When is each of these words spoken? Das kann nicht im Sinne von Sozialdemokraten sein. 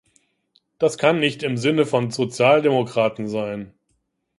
Das 0.79 0.97
kann 0.97 1.19
nicht 1.19 1.43
im 1.43 1.57
Sinne 1.57 1.85
von 1.85 2.09
Sozialdemokraten 2.09 3.27
sein. 3.27 3.71